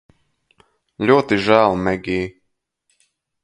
Ļoti 1.11 1.39
žēl, 1.49 1.77
Megij 1.89 2.27